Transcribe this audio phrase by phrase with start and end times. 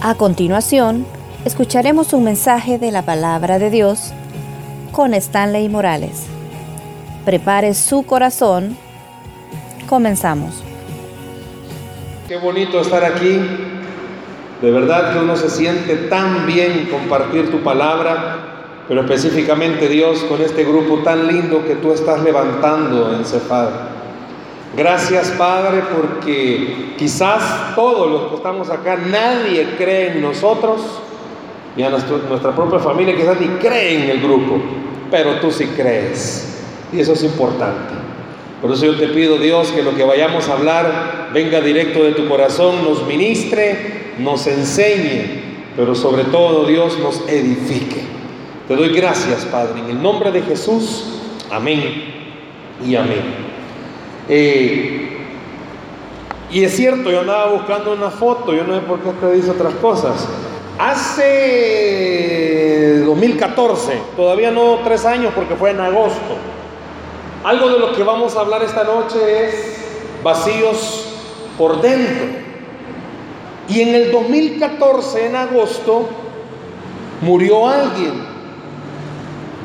[0.00, 1.04] A continuación,
[1.44, 4.12] escucharemos un mensaje de la palabra de Dios
[4.92, 6.26] con Stanley Morales.
[7.24, 8.76] Prepare su corazón.
[9.88, 10.62] Comenzamos.
[12.28, 13.40] Qué bonito estar aquí.
[14.62, 20.40] De verdad que uno se siente tan bien compartir tu palabra, pero específicamente Dios con
[20.40, 23.97] este grupo tan lindo que tú estás levantando en Cefar.
[24.76, 30.82] Gracias Padre porque quizás todos los que estamos acá, nadie cree en nosotros
[31.76, 34.60] y a nuestra propia familia quizás ni cree en el grupo,
[35.10, 36.58] pero tú sí crees
[36.92, 37.94] y eso es importante.
[38.60, 42.12] Por eso yo te pido Dios que lo que vayamos a hablar venga directo de
[42.12, 45.42] tu corazón, nos ministre, nos enseñe,
[45.76, 48.02] pero sobre todo Dios nos edifique.
[48.66, 51.04] Te doy gracias Padre, en el nombre de Jesús,
[51.50, 51.80] amén
[52.84, 53.47] y amén.
[54.28, 55.08] Eh,
[56.50, 59.50] y es cierto, yo andaba buscando una foto, yo no sé por qué te dice
[59.50, 60.26] otras cosas.
[60.78, 62.28] Hace
[63.04, 66.36] 2014, todavía no tres años porque fue en agosto.
[67.44, 69.78] Algo de lo que vamos a hablar esta noche es
[70.22, 71.04] vacíos
[71.56, 72.26] por dentro.
[73.68, 76.08] Y en el 2014, en agosto,
[77.20, 78.12] murió alguien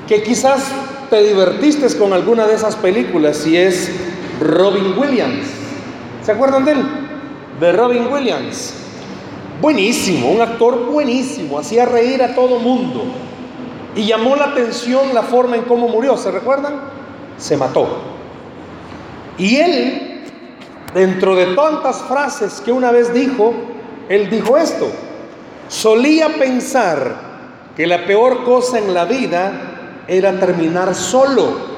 [0.08, 0.66] que quizás
[1.10, 3.92] te divertiste con alguna de esas películas y es
[4.44, 5.48] Robin Williams.
[6.22, 6.86] ¿Se acuerdan de él?
[7.60, 8.76] De Robin Williams.
[9.62, 13.06] Buenísimo, un actor buenísimo, hacía reír a todo mundo.
[13.96, 16.76] Y llamó la atención la forma en cómo murió, ¿se recuerdan?
[17.38, 17.88] Se mató.
[19.38, 20.24] Y él,
[20.94, 23.54] dentro de tantas frases que una vez dijo,
[24.10, 24.92] él dijo esto.
[25.70, 27.16] Solía pensar
[27.76, 31.73] que la peor cosa en la vida era terminar solo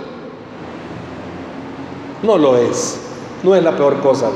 [2.25, 2.99] no lo es.
[3.43, 4.29] No es la peor cosa.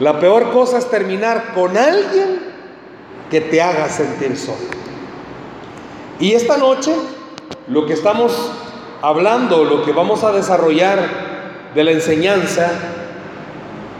[0.00, 2.40] La peor cosa es terminar con alguien
[3.30, 4.56] que te haga sentir solo.
[6.18, 6.94] Y esta noche,
[7.68, 8.50] lo que estamos
[9.02, 10.98] hablando, lo que vamos a desarrollar
[11.74, 12.70] de la enseñanza,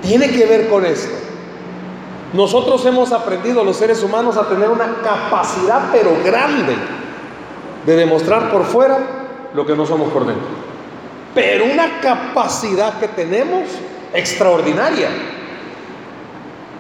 [0.02, 1.14] tiene que ver con esto.
[2.32, 6.74] Nosotros hemos aprendido, los seres humanos, a tener una capacidad, pero grande,
[7.86, 8.98] de demostrar por fuera
[9.54, 10.67] lo que no somos por dentro
[11.34, 13.64] pero una capacidad que tenemos
[14.12, 15.08] extraordinaria.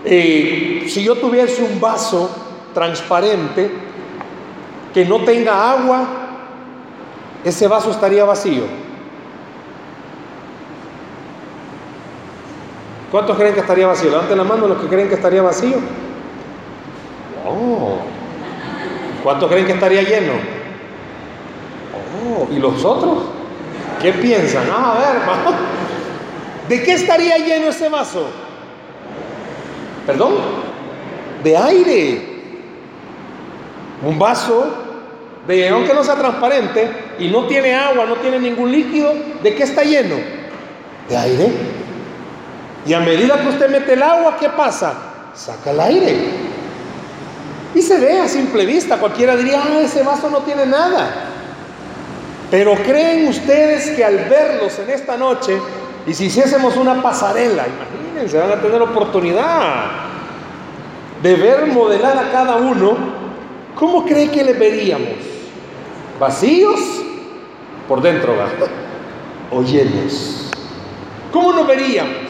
[0.04, 2.30] si yo tuviese un vaso
[2.72, 3.70] transparente
[4.94, 6.06] que no tenga agua,
[7.44, 8.64] ese vaso estaría vacío.
[13.10, 14.10] ¿Cuántos creen que estaría vacío?
[14.10, 15.76] Levanten la mano los que creen que estaría vacío.
[17.46, 17.98] Oh.
[19.22, 20.34] ¿Cuántos creen que estaría lleno?
[22.26, 22.46] Oh.
[22.52, 23.37] ¿Y los otros?
[24.00, 24.64] ¿Qué piensan?
[24.70, 25.22] Ah, a ver,
[26.68, 28.28] ¿de qué estaría lleno ese vaso?
[30.06, 30.34] ¿Perdón?
[31.42, 32.22] De aire.
[34.02, 34.88] Un vaso
[35.46, 39.64] de, aunque no sea transparente y no tiene agua, no tiene ningún líquido, ¿de qué
[39.64, 40.16] está lleno?
[41.08, 41.48] De aire.
[42.86, 44.94] Y a medida que usted mete el agua, ¿qué pasa?
[45.34, 46.16] Saca el aire.
[47.74, 51.27] Y se ve a simple vista, cualquiera diría, ah, ese vaso no tiene nada.
[52.50, 55.58] Pero creen ustedes que al verlos en esta noche,
[56.06, 59.90] y si hiciésemos una pasarela, imagínense, van a tener oportunidad
[61.22, 62.96] de ver modelar a cada uno,
[63.74, 65.18] ¿cómo cree que le veríamos?
[66.18, 66.80] ¿Vacíos?
[67.86, 68.34] Por dentro.
[69.50, 70.50] ¿O llenos?
[71.32, 72.28] ¿Cómo nos veríamos?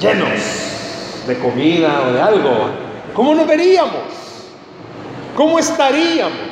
[0.00, 2.70] Llenos de comida o de algo.
[3.14, 4.02] ¿Cómo nos veríamos?
[5.36, 6.43] ¿Cómo estaríamos?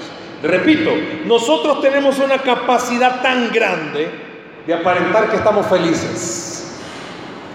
[0.42, 0.91] Repito,
[1.25, 4.10] nosotros tenemos una capacidad tan grande
[4.66, 6.78] de aparentar que estamos felices.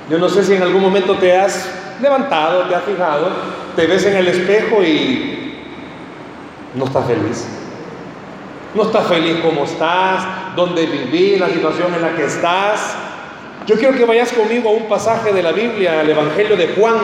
[0.10, 1.70] Yo no sé si en algún momento te has
[2.02, 3.30] levantado, te has fijado,
[3.76, 5.54] te ves en el espejo y
[6.76, 7.46] no estás feliz.
[8.74, 12.96] No estás feliz como estás, donde vivís, la situación en la que estás.
[13.66, 16.96] Yo quiero que vayas conmigo a un pasaje de la Biblia, al Evangelio de Juan,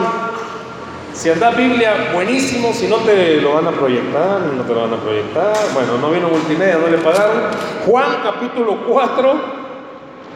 [1.14, 2.74] si andas Biblia, buenísimo.
[2.74, 5.56] Si no te lo van a proyectar, no te lo van a proyectar.
[5.74, 7.44] Bueno, no vino multimedia, no le pagaron.
[7.86, 9.64] Juan capítulo 4.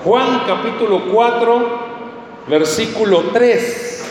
[0.04, 1.80] Juan capítulo 4,
[2.48, 4.04] versículo 3.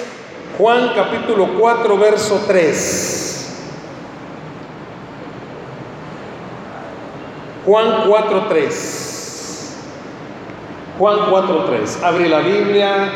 [0.58, 3.22] Juan capítulo 4, verso 3.
[7.64, 9.76] Juan 4, 3.
[10.98, 12.02] Juan 4, 3.
[12.02, 13.12] Abre la Biblia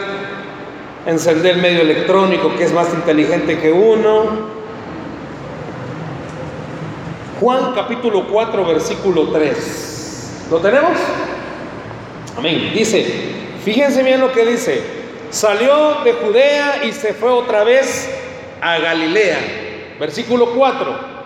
[1.06, 4.61] encender el medio electrónico que es más inteligente que uno.
[7.41, 10.47] Juan capítulo 4, versículo 3.
[10.50, 10.99] ¿Lo tenemos?
[12.37, 12.73] Amén.
[12.75, 13.05] Dice,
[13.64, 14.82] fíjense bien lo que dice.
[15.31, 18.11] Salió de Judea y se fue otra vez
[18.61, 19.38] a Galilea.
[19.99, 21.20] Versículo 4.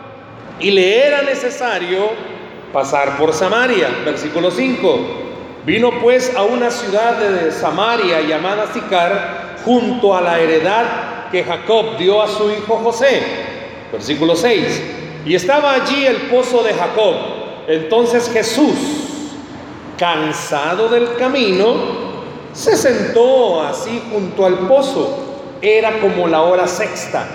[0.61, 2.11] Y le era necesario
[2.73, 3.89] pasar por Samaria.
[4.05, 4.99] Versículo 5.
[5.65, 11.97] Vino pues a una ciudad de Samaria llamada Sicar, junto a la heredad que Jacob
[11.99, 13.23] dio a su hijo José.
[13.93, 14.83] Versículo 6.
[15.27, 17.15] Y estaba allí el pozo de Jacob.
[17.67, 18.75] Entonces Jesús,
[19.99, 21.75] cansado del camino,
[22.53, 25.19] se sentó así junto al pozo.
[25.61, 27.27] Era como la hora sexta.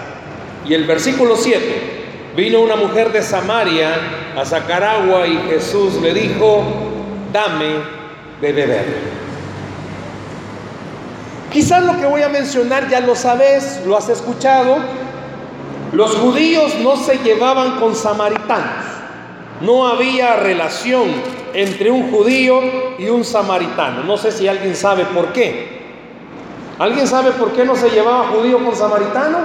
[0.65, 1.97] Y el versículo 7.
[2.35, 3.89] Vino una mujer de Samaria
[4.37, 6.63] a sacar agua y Jesús le dijo,
[7.33, 7.75] dame
[8.39, 8.85] de beber.
[11.51, 14.77] Quizás lo que voy a mencionar ya lo sabes, lo has escuchado.
[15.91, 18.85] Los judíos no se llevaban con samaritanos.
[19.61, 21.07] No había relación
[21.53, 22.61] entre un judío
[22.99, 24.03] y un samaritano.
[24.03, 25.79] No sé si alguien sabe por qué.
[26.77, 29.39] ¿Alguien sabe por qué no se llevaba judío con samaritano?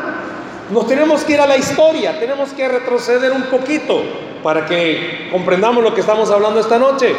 [0.70, 4.02] Nos tenemos que ir a la historia, tenemos que retroceder un poquito
[4.42, 7.14] para que comprendamos lo que estamos hablando esta noche.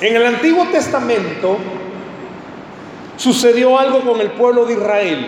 [0.00, 1.58] En el Antiguo Testamento
[3.20, 5.26] sucedió algo con el pueblo de Israel.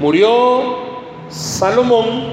[0.00, 0.86] Murió
[1.28, 2.30] Salomón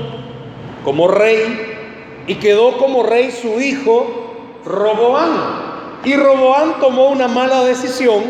[0.85, 6.01] como rey y quedó como rey su hijo Roboán.
[6.05, 8.23] Y Roboán tomó una mala decisión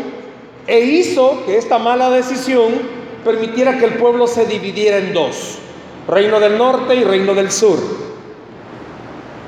[0.66, 2.72] e hizo que esta mala decisión
[3.24, 5.58] permitiera que el pueblo se dividiera en dos,
[6.08, 7.78] reino del norte y reino del sur.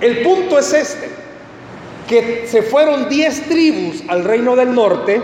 [0.01, 1.11] El punto es este,
[2.09, 5.21] que se fueron diez tribus al reino del norte,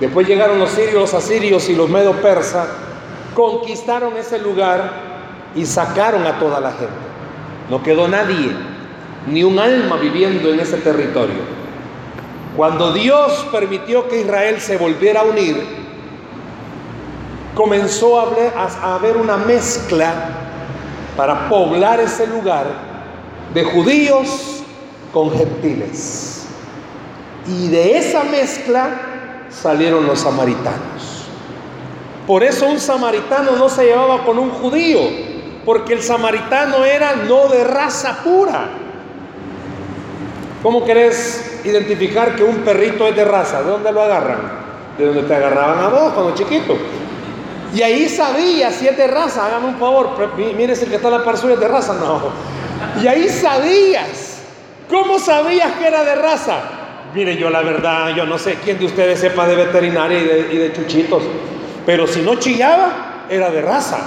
[0.00, 2.68] después llegaron los sirios, los asirios y los medo persas,
[3.34, 4.90] conquistaron ese lugar
[5.54, 6.88] y sacaron a toda la gente.
[7.70, 8.50] No quedó nadie,
[9.26, 11.58] ni un alma viviendo en ese territorio.
[12.56, 15.62] Cuando Dios permitió que Israel se volviera a unir,
[17.54, 20.12] comenzó a haber una mezcla
[21.16, 22.66] para poblar ese lugar
[23.52, 24.62] de judíos
[25.12, 26.46] con gentiles.
[27.46, 29.07] Y de esa mezcla
[29.50, 31.26] salieron los samaritanos.
[32.26, 35.00] Por eso un samaritano no se llevaba con un judío,
[35.64, 38.68] porque el samaritano era no de raza pura.
[40.62, 43.62] ¿Cómo querés identificar que un perrito es de raza?
[43.62, 44.40] ¿De dónde lo agarran?
[44.98, 46.76] De donde te agarraban a vos cuando chiquito.
[47.74, 51.10] Y ahí sabía si es de raza, hágame un favor, mire si el que está
[51.10, 52.30] la par suya es de raza, no.
[53.02, 54.38] Y ahí sabías.
[54.90, 56.77] ¿Cómo sabías que era de raza?
[57.14, 60.72] Mire, yo la verdad, yo no sé quién de ustedes sepa de veterinaria y de,
[60.74, 61.22] chuchitos,
[61.86, 63.98] pero si no chillaba, era de raza.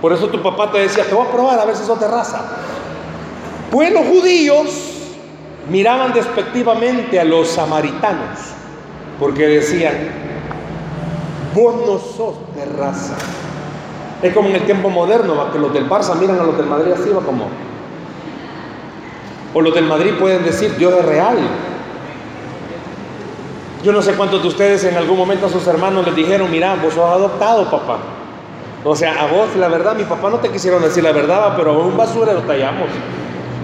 [0.00, 2.08] Por eso tu papá te decía, te voy a probar a ver si sos de
[2.08, 2.40] raza.
[3.70, 4.68] Pues los judíos
[5.68, 8.38] miraban despectivamente a los samaritanos,
[9.20, 9.94] porque decían,
[11.54, 13.16] vos no sos de raza.
[14.22, 16.92] Es como en el tiempo moderno, que los del Barça miran a los del Madrid
[16.92, 17.48] así, va como.
[19.52, 21.36] O los del Madrid pueden decir, Dios es real.
[23.84, 26.74] Yo no sé cuántos de ustedes en algún momento a sus hermanos les dijeron, mira,
[26.74, 27.98] vos sos adoptado, papá.
[28.82, 31.72] O sea, a vos, la verdad, mi papá no te quisieron decir la verdad, pero
[31.72, 32.88] a un basurero te hallamos.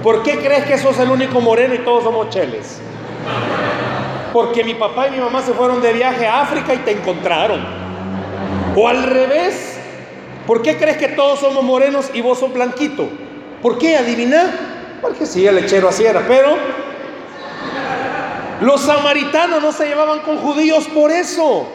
[0.02, 2.82] ¿Por qué crees que sos el único moreno y todos somos cheles?
[4.34, 7.64] Porque mi papá y mi mamá se fueron de viaje a África y te encontraron.
[8.76, 9.80] O al revés,
[10.46, 13.08] ¿por qué crees que todos somos morenos y vos sos blanquito?
[13.62, 13.96] ¿Por qué?
[13.96, 14.98] Adivina.
[15.00, 16.58] Porque sí, el lechero así era, pero
[18.60, 21.66] los samaritanos no se llevaban con judíos por eso.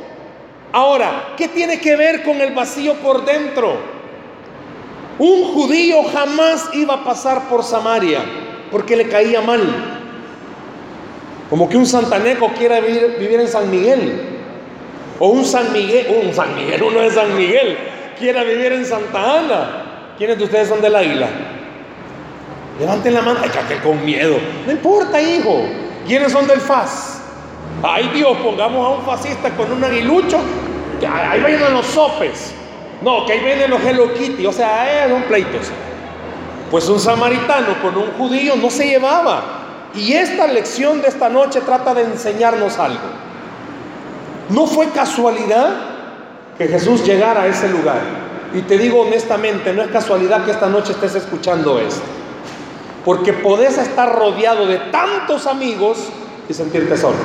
[0.71, 3.77] Ahora, ¿qué tiene que ver con el vacío por dentro?
[5.17, 8.19] Un judío jamás iba a pasar por Samaria
[8.71, 9.61] porque le caía mal.
[11.49, 14.31] Como que un santaneco quiera vivir, vivir en San Miguel.
[15.19, 17.77] O un San Miguel, un San Miguel, uno de San Miguel,
[18.19, 20.13] quiera vivir en Santa Ana.
[20.17, 21.27] ¿Quiénes de ustedes son del águila?
[22.79, 23.39] Levanten la mano.
[23.41, 24.37] Ay, que con miedo.
[24.65, 25.63] No importa, hijo.
[26.05, 27.21] ¿Quiénes son del FAS?
[27.83, 30.39] Ay, Dios, pongamos a un fascista con un aguilucho.
[31.11, 32.53] Ahí vayan los sopes.
[33.01, 34.45] No, que ahí vienen los Hello Kitty.
[34.45, 35.67] O sea, eran pleitos.
[36.71, 39.43] Pues un samaritano con un judío no se llevaba.
[39.93, 43.07] Y esta lección de esta noche trata de enseñarnos algo.
[44.49, 45.69] No fue casualidad
[46.57, 47.99] que Jesús llegara a ese lugar.
[48.53, 52.03] Y te digo honestamente, no es casualidad que esta noche estés escuchando esto.
[53.05, 56.09] Porque podés estar rodeado de tantos amigos
[56.49, 57.15] y sentirte solo.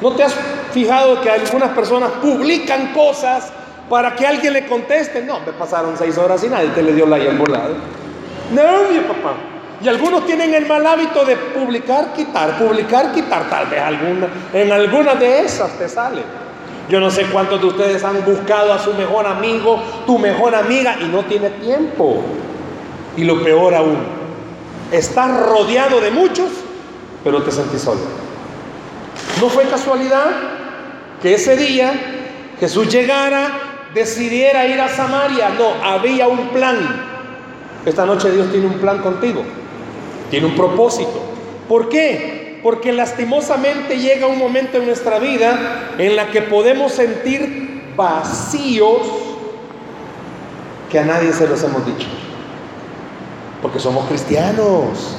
[0.00, 0.34] ¿No te has
[0.72, 3.52] fijado que algunas personas publican cosas
[3.90, 5.22] para que alguien le conteste?
[5.22, 7.74] No, me pasaron seis horas y nadie te le dio la al volado.
[8.52, 9.34] Nadie, papá.
[9.82, 13.50] Y algunos tienen el mal hábito de publicar, quitar, publicar, quitar.
[13.50, 16.22] Tal vez alguna, en alguna de esas te sale.
[16.88, 20.96] Yo no sé cuántos de ustedes han buscado a su mejor amigo, tu mejor amiga,
[21.00, 22.22] y no tiene tiempo.
[23.16, 23.98] Y lo peor aún,
[24.92, 26.48] estás rodeado de muchos,
[27.22, 28.00] pero te sentís solo.
[29.40, 30.26] No fue casualidad
[31.22, 31.92] que ese día
[32.60, 33.50] Jesús llegara,
[33.94, 35.50] decidiera ir a Samaria.
[35.50, 36.78] No, había un plan.
[37.84, 39.42] Esta noche Dios tiene un plan contigo.
[40.30, 41.22] Tiene un propósito.
[41.68, 42.60] ¿Por qué?
[42.62, 49.02] Porque lastimosamente llega un momento en nuestra vida en la que podemos sentir vacíos
[50.90, 52.06] que a nadie se los hemos dicho.
[53.64, 55.16] Porque somos cristianos,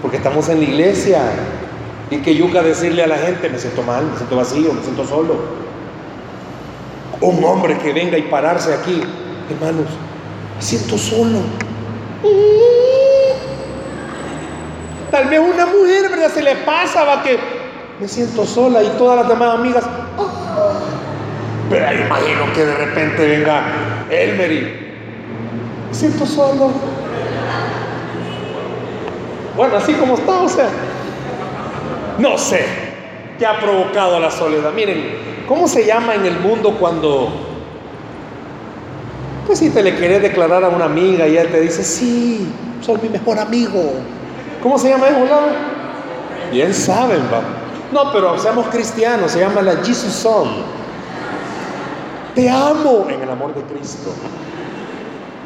[0.00, 1.20] porque estamos en la iglesia.
[2.10, 5.06] Y que yuca decirle a la gente, me siento mal, me siento vacío, me siento
[5.06, 5.34] solo.
[7.20, 9.02] Un hombre que venga y pararse aquí,
[9.50, 9.84] hermanos,
[10.56, 11.40] me siento solo.
[15.10, 16.30] Tal vez una mujer.
[16.32, 17.38] Se le pasa, va que
[18.00, 19.84] me siento sola y todas las demás amigas.
[20.18, 20.72] Ah".
[21.68, 23.62] Pero imagino que de repente venga
[24.10, 24.60] Elmery.
[25.88, 26.97] Me siento solo.
[29.58, 30.68] Bueno, así como está, o sea.
[32.18, 32.64] No sé
[33.40, 34.72] qué ha provocado la soledad.
[34.72, 37.28] Miren, ¿cómo se llama en el mundo cuando,
[39.46, 42.48] pues si te le querés declarar a una amiga y ella te dice, sí,
[42.80, 43.94] soy mi mejor amigo?
[44.62, 45.18] ¿Cómo se llama eso?
[46.52, 47.42] Bien saben, va.
[47.92, 50.48] No, pero seamos cristianos, se llama la Jesus Song.
[52.36, 54.10] Te amo en el amor de Cristo.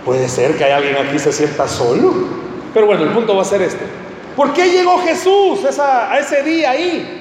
[0.04, 2.51] Puede ser que hay alguien aquí se sienta solo.
[2.72, 3.84] Pero bueno, el punto va a ser este.
[4.36, 7.18] ¿Por qué llegó Jesús a ese día ahí?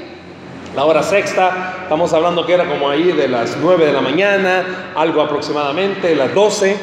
[0.76, 4.94] La hora sexta, estamos hablando que era como ahí de las nueve de la mañana,
[4.96, 6.78] algo aproximadamente, las doce.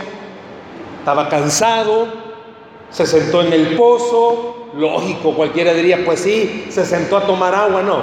[0.98, 2.06] Estaba cansado,
[2.90, 7.80] se sentó en el pozo, lógico, cualquiera diría, pues sí, se sentó a tomar agua,
[7.80, 8.02] no,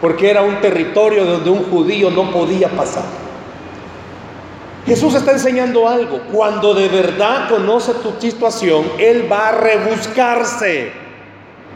[0.00, 3.04] porque era un territorio donde un judío no podía pasar.
[4.88, 10.90] Jesús está enseñando algo, cuando de verdad conoce tu situación, Él va a rebuscarse,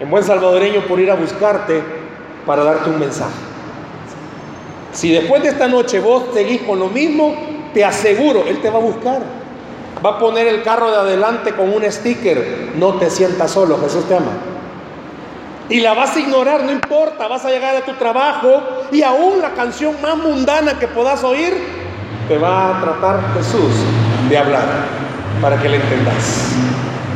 [0.01, 1.83] en buen salvadoreño, por ir a buscarte
[2.47, 3.35] para darte un mensaje.
[4.93, 7.35] Si después de esta noche vos seguís con lo mismo,
[7.75, 9.21] te aseguro, Él te va a buscar.
[10.05, 12.73] Va a poner el carro de adelante con un sticker.
[12.77, 14.33] No te sientas solo, Jesús te ama.
[15.69, 19.41] Y la vas a ignorar, no importa, vas a llegar a tu trabajo y aún
[19.41, 21.82] la canción más mundana que puedas oír,
[22.33, 23.75] te va a tratar Jesús
[24.31, 24.65] de hablar
[25.43, 26.49] para que le entendas.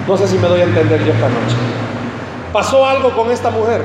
[0.07, 1.57] No sé si me doy a entender yo esta noche.
[2.53, 3.81] Pasó algo con esta mujer.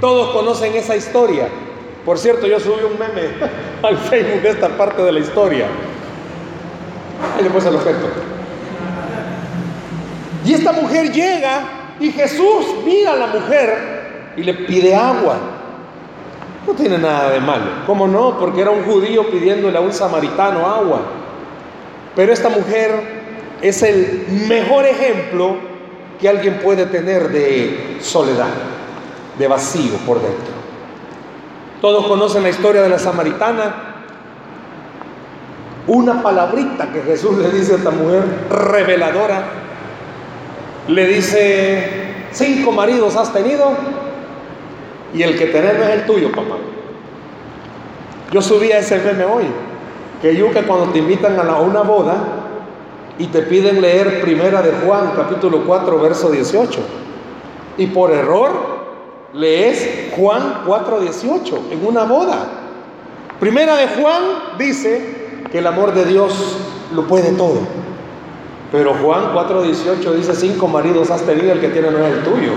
[0.00, 1.46] Todos conocen esa historia.
[2.04, 3.28] Por cierto, yo subí un meme
[3.84, 5.66] al Facebook de esta parte de la historia.
[7.38, 8.08] Ahí puse el objeto.
[10.44, 11.60] Y esta mujer llega
[12.00, 15.38] y Jesús mira a la mujer y le pide agua.
[16.66, 17.66] No tiene nada de malo.
[17.86, 18.38] ¿Cómo no?
[18.38, 21.00] Porque era un judío pidiéndole a un samaritano agua.
[22.16, 23.26] Pero esta mujer
[23.62, 25.56] es el mejor ejemplo
[26.20, 28.48] que alguien puede tener de soledad,
[29.38, 30.56] de vacío por dentro.
[31.80, 33.74] Todos conocen la historia de la samaritana,
[35.86, 39.44] una palabrita que Jesús le dice a esta mujer reveladora.
[40.88, 43.72] Le dice, cinco maridos has tenido
[45.14, 46.56] y el que tenés no es el tuyo, papá.
[48.32, 49.44] Yo subí a ese meme hoy,
[50.20, 52.14] que que cuando te invitan a, una boda
[53.18, 56.80] y te piden leer Primera de Juan, capítulo 4, verso 18,
[57.78, 58.50] y por error
[59.32, 62.46] lees Juan 4, 18 en una boda.
[63.38, 64.22] Primera de Juan
[64.58, 66.56] dice, que el amor de Dios
[66.94, 67.60] lo puede todo.
[68.72, 72.52] Pero Juan 4:18 dice, cinco maridos has tenido, el que tiene no es el tuyo.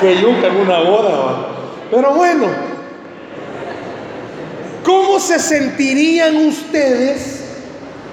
[0.00, 1.46] Que yuca en una boda.
[1.92, 2.46] Pero bueno,
[4.82, 7.44] ¿cómo se sentirían ustedes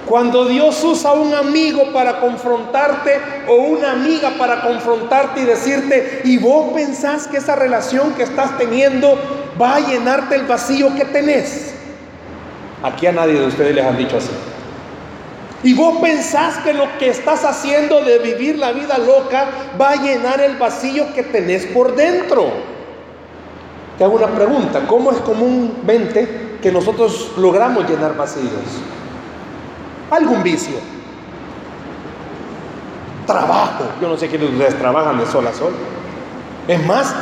[0.06, 3.18] cuando Dios usa un amigo para confrontarte
[3.48, 8.58] o una amiga para confrontarte y decirte, y vos pensás que esa relación que estás
[8.58, 9.18] teniendo
[9.58, 11.72] va a llenarte el vacío que tenés?
[12.82, 14.28] Aquí a nadie de ustedes les han dicho así.
[15.62, 19.46] Y vos pensás que lo que estás haciendo de vivir la vida loca
[19.80, 22.78] va a llenar el vacío que tenés por dentro.
[24.00, 28.80] Te hago una pregunta, ¿cómo es comúnmente que nosotros logramos llenar vacíos?
[30.10, 30.76] Algún vicio.
[33.26, 33.84] Trabajo.
[34.00, 35.74] Yo no sé quiénes de ustedes trabajan de sol a sol.
[36.66, 37.14] Es más,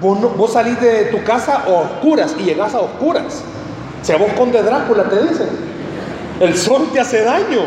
[0.00, 3.44] vos, vos salís de tu casa a oscuras y llegás a oscuras.
[4.00, 5.50] Si a vos conde Drácula te dicen,
[6.40, 7.66] el sol te hace daño.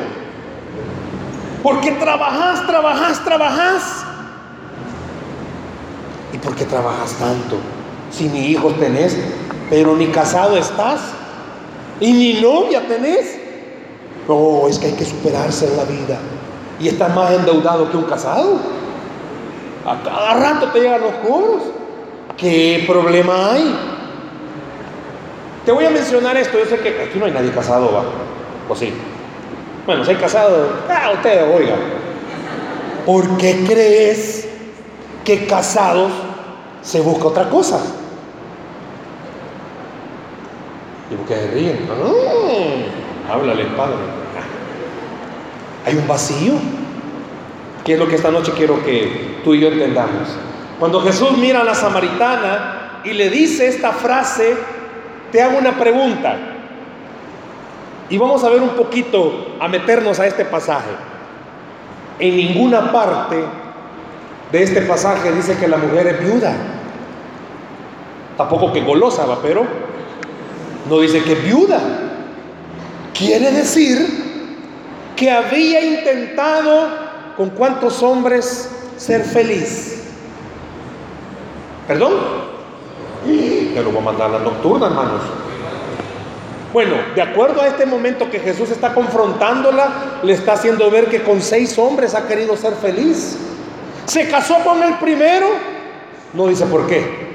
[1.62, 4.04] Porque trabajas, trabajas, trabajas.
[6.34, 7.77] ¿Y por qué trabajas tanto?
[8.12, 9.18] Si ni hijos tenés,
[9.70, 11.02] pero ni casado estás.
[12.00, 13.40] Y ni novia tenés.
[14.28, 16.18] No, es que hay que superarse en la vida.
[16.80, 18.60] Y estás más endeudado que un casado.
[19.86, 21.64] A cada rato te llegan los cobros.
[22.36, 23.76] ¿Qué problema hay?
[25.66, 26.58] Te voy a mencionar esto.
[26.60, 28.04] Yo sé que aquí no hay nadie casado, ¿va?
[28.70, 28.94] ¿O sí?
[29.86, 31.76] Bueno, si hay casado, ah, usted, oiga.
[33.06, 34.48] ¿Por qué crees
[35.24, 36.12] que casados
[36.88, 37.82] se busca otra cosa?
[41.12, 41.80] ¿Y por qué se ríen?
[41.92, 43.98] Ah, háblale, Padre.
[45.86, 46.54] Hay un vacío.
[47.84, 50.30] ¿Qué es lo que esta noche quiero que tú y yo entendamos?
[50.80, 54.56] Cuando Jesús mira a la samaritana y le dice esta frase,
[55.34, 56.38] te hago una pregunta.
[58.10, 60.92] Y vamos a ver un poquito, a meternos a este pasaje.
[62.20, 63.44] En ninguna parte
[64.54, 66.77] de este pasaje dice que la mujer es viuda.
[68.38, 69.66] Tampoco que golosa, va, pero
[70.88, 71.80] no dice que viuda.
[73.14, 74.28] Quiere decir
[75.16, 76.88] que había intentado
[77.36, 80.04] con cuántos hombres ser feliz.
[81.88, 82.14] ¿Perdón?
[83.26, 85.22] Te lo voy a mandar a la nocturna, hermanos.
[86.72, 91.24] Bueno, de acuerdo a este momento que Jesús está confrontándola, le está haciendo ver que
[91.24, 93.38] con seis hombres ha querido ser feliz.
[94.06, 95.48] Se casó con el primero,
[96.34, 97.27] no dice por qué.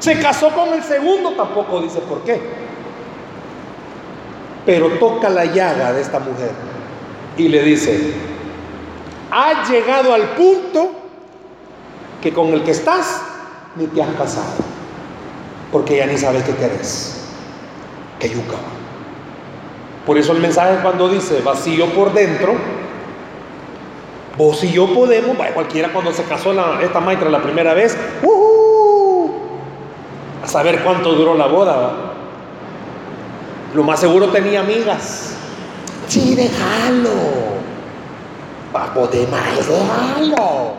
[0.00, 2.40] Se casó con el segundo, tampoco dice por qué.
[4.66, 6.50] Pero toca la llaga de esta mujer
[7.36, 8.14] y le dice,
[9.30, 10.90] ha llegado al punto
[12.22, 13.22] que con el que estás
[13.76, 14.54] ni te has casado,
[15.70, 17.28] porque ya ni sabes qué querés,
[18.18, 18.56] que yuca.
[20.06, 22.54] Por eso el mensaje cuando dice vacío por dentro,
[24.36, 28.59] vos y yo podemos, cualquiera cuando se casó esta maestra la primera vez, a
[30.50, 31.92] saber cuánto duró la boda.
[33.74, 35.34] Lo más seguro tenía amigas.
[36.08, 37.10] Sí, déjalo.
[38.72, 40.72] Papo de más, déjalo.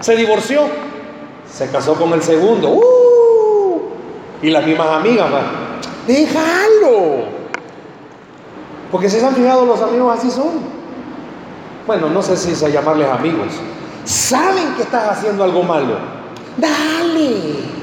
[0.00, 0.68] Se divorció.
[1.50, 2.68] Se casó con el segundo.
[2.68, 3.82] ¡Uh!
[4.42, 5.28] Y las mismas amigas,
[6.06, 7.24] déjalo.
[8.92, 10.76] Porque si se han fijado los amigos así son.
[11.86, 13.48] Bueno, no sé si es a llamarles amigos.
[14.04, 15.96] Saben que estás haciendo algo malo.
[16.58, 17.75] Dale.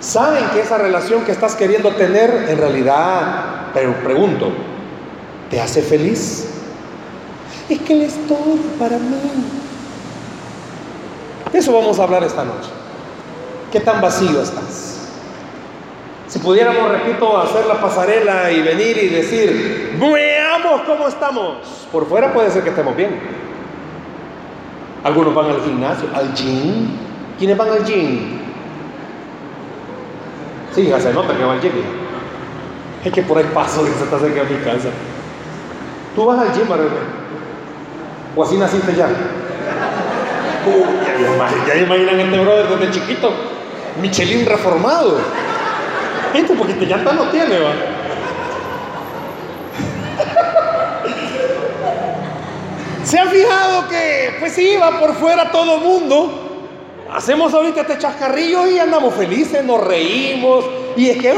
[0.00, 4.50] Saben que esa relación que estás queriendo tener en realidad, pero pregunto,
[5.50, 6.48] ¿te hace feliz?
[7.68, 9.14] Es que le estoy para mí.
[11.52, 12.70] De eso vamos a hablar esta noche.
[13.70, 15.08] ¿Qué tan vacío estás?
[16.28, 21.56] Si pudiéramos, repito, hacer la pasarela y venir y decir, veamos cómo estamos.
[21.92, 23.20] Por fuera puede ser que estemos bien.
[25.04, 26.88] Algunos van al gimnasio, al gym.
[27.38, 28.39] ¿Quiénes van al gym?
[30.74, 31.72] Sí, ya se nota que va al gym.
[33.04, 34.88] Es que por ahí paso que se está cerca de mi casa.
[36.14, 36.68] ¿Tú vas al gym?
[38.36, 39.08] ¿O así naciste ya?
[41.66, 43.32] ya, imaginan este brother desde chiquito.
[44.00, 45.18] Michelin reformado.
[46.32, 47.72] Esto porque te llanta no tiene, va.
[53.04, 56.39] ¿Se ha fijado que, pues sí, va por fuera todo mundo?
[57.12, 60.64] Hacemos ahorita este chascarrillo y andamos felices, nos reímos.
[60.96, 61.34] Y es que,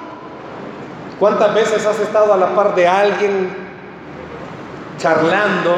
[1.18, 3.56] ¿cuántas veces has estado a la par de alguien
[4.98, 5.76] charlando,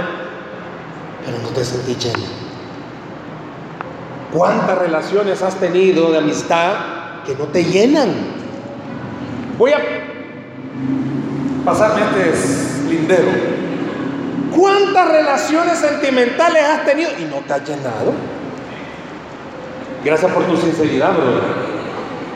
[1.25, 2.27] pero no te sentí lleno?
[4.33, 8.13] ¿Cuántas relaciones has tenido de amistad que no te llenan?
[9.57, 9.79] Voy a
[11.65, 13.29] pasarme este lindero.
[14.57, 18.38] ¿Cuántas relaciones sentimentales has tenido y no te has llenado?
[20.05, 21.43] Gracias por tu sinceridad, brother.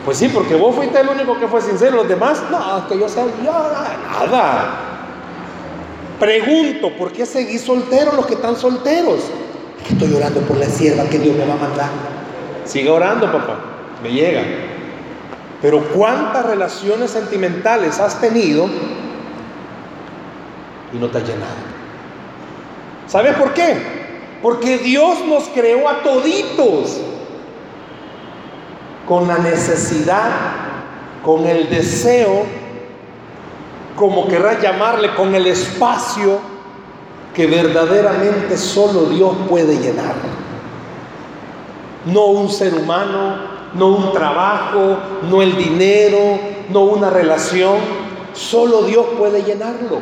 [0.05, 3.07] Pues sí, porque vos fuiste el único que fue sincero, los demás, no, que yo
[3.07, 4.79] sea, nada.
[6.19, 9.21] Pregunto, ¿por qué seguís solteros los que están solteros?
[9.89, 11.89] Estoy orando por la sierva que Dios me va a mandar.
[12.65, 13.59] Sigue orando, papá,
[14.01, 14.41] me llega.
[15.61, 18.67] Pero ¿cuántas relaciones sentimentales has tenido
[20.93, 21.73] y no te has llenado?
[23.07, 23.75] ¿Sabes por qué?
[24.41, 26.99] Porque Dios nos creó a toditos
[29.07, 30.29] con la necesidad,
[31.23, 32.43] con el deseo,
[33.95, 36.39] como querrás llamarle, con el espacio
[37.33, 40.15] que verdaderamente solo Dios puede llenar.
[42.05, 44.97] No un ser humano, no un trabajo,
[45.29, 46.39] no el dinero,
[46.69, 47.77] no una relación,
[48.33, 49.99] solo Dios puede llenarlo.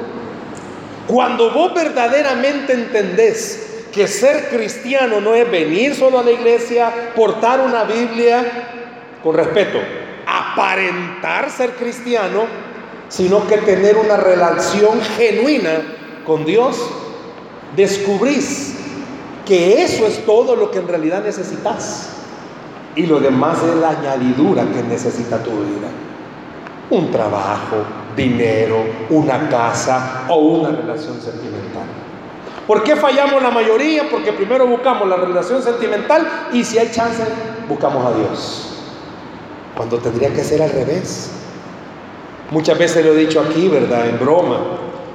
[1.08, 7.60] Cuando vos verdaderamente entendés que ser cristiano no es venir solo a la iglesia, portar
[7.60, 8.81] una Biblia,
[9.24, 9.80] con respeto,
[10.26, 12.46] aparentar ser cristiano,
[13.10, 15.82] sino que tener una relación genuina
[16.26, 16.78] con Dios,
[17.76, 18.78] descubrís
[19.46, 22.10] que eso es todo lo que en realidad necesitas.
[22.96, 25.90] Y lo demás es la añadidura que necesita tu vida.
[26.90, 27.78] Un trabajo,
[28.16, 31.84] dinero, una casa o una relación sentimental.
[32.68, 34.10] ¿Por qué fallamos la mayoría?
[34.10, 37.24] Porque primero buscamos la relación sentimental y si hay chance,
[37.68, 38.71] buscamos a Dios.
[39.82, 41.32] Cuando tendría que ser al revés.
[42.52, 44.10] Muchas veces lo he dicho aquí, ¿verdad?
[44.10, 44.60] En broma.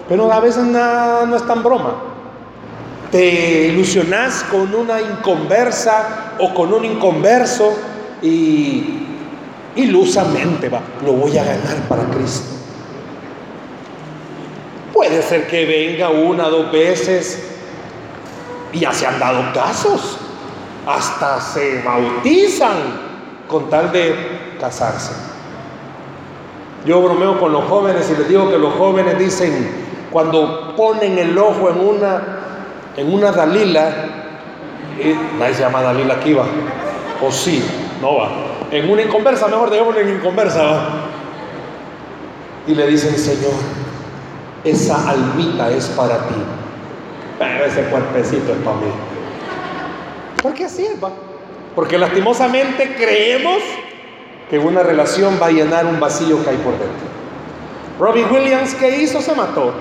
[0.09, 1.95] Pero a veces no, es tan broma.
[3.13, 7.79] Te ilusionas con una inconversa o con un inconverso
[8.21, 9.07] y
[9.77, 12.57] ilusamente va, lo voy a ganar para Cristo.
[14.93, 17.41] Puede ser que venga una, dos veces
[18.73, 20.19] y ya se han dado casos.
[20.85, 23.07] Hasta se bautizan
[23.47, 25.13] con tal de casarse.
[26.85, 31.37] Yo bromeo con los jóvenes y les digo que los jóvenes dicen, cuando ponen el
[31.37, 32.23] ojo en una,
[32.97, 33.89] en una Dalila,
[34.99, 36.45] eh, nadie se llama Dalila aquí va,
[37.21, 37.65] o sí,
[38.01, 38.31] no va,
[38.71, 40.89] en una inconversa, mejor digamos en inconversa va.
[42.69, 43.53] Y le dicen, Señor,
[44.65, 46.35] esa almita es para ti,
[47.39, 48.87] pero ese cuerpecito es para mí.
[50.43, 51.11] ¿Por qué así es, va?
[51.75, 53.59] Porque lastimosamente creemos
[54.51, 57.07] que una relación va a llenar un vacío que hay por dentro.
[57.99, 59.21] Robbie Williams, ¿qué hizo?
[59.21, 59.73] Se mató.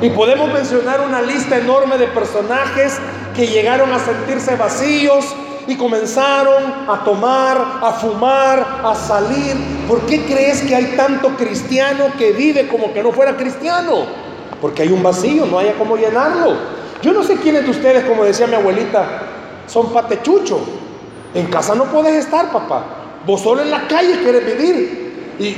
[0.00, 2.98] Y podemos mencionar una lista enorme de personajes
[3.34, 5.34] que llegaron a sentirse vacíos
[5.66, 9.56] y comenzaron a tomar, a fumar, a salir.
[9.88, 14.06] ¿Por qué crees que hay tanto cristiano que vive como que no fuera cristiano?
[14.60, 16.54] Porque hay un vacío, no haya cómo llenarlo.
[17.02, 19.04] Yo no sé quiénes de ustedes, como decía mi abuelita,
[19.66, 20.60] son patechucho.
[21.34, 22.84] En casa no puedes estar, papá.
[23.26, 25.34] Vos solo en la calle quieres vivir.
[25.38, 25.56] Y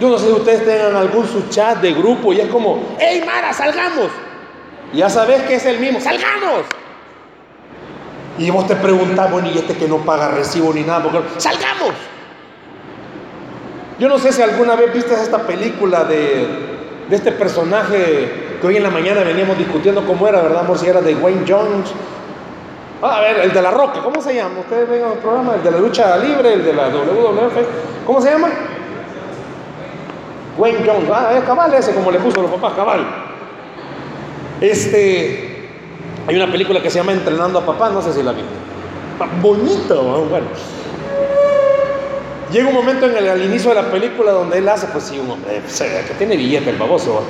[0.00, 3.22] yo no sé si ustedes tengan algún su chat de grupo y es como, ¡Hey
[3.24, 4.10] Mara, salgamos!
[4.92, 6.64] Y ya sabes que es el mismo, ¡salgamos!
[8.38, 11.92] Y vos te preguntás, bueno, y este que no paga recibo ni nada, porque ¡salgamos!
[13.98, 16.46] Yo no sé si alguna vez viste esta película de,
[17.08, 20.78] de este personaje que hoy en la mañana veníamos discutiendo cómo era, ¿verdad, amor?
[20.78, 21.90] Si era de Wayne Jones.
[23.02, 24.60] Ah, a ver, el de la roca, ¿cómo se llama?
[24.60, 28.30] Ustedes ven al programa, el de la lucha libre, el de la WWF, ¿cómo se
[28.30, 28.48] llama?
[30.56, 33.06] Wayne Jones, ah, es cabal ese, como le puso los papás, cabal.
[34.62, 35.68] Este,
[36.26, 38.42] hay una película que se llama Entrenando a Papá, no sé si la vi.
[39.42, 40.46] Bonito, bueno.
[42.50, 45.18] Llega un momento en el al inicio de la película donde él hace, pues sí,
[45.18, 47.22] un hombre que tiene billete, el baboso.